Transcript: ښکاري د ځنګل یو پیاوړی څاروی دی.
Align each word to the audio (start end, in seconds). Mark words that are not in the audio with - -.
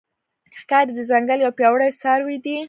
ښکاري 0.59 0.91
د 0.95 0.99
ځنګل 1.09 1.39
یو 1.41 1.55
پیاوړی 1.57 1.89
څاروی 2.01 2.37
دی. 2.45 2.55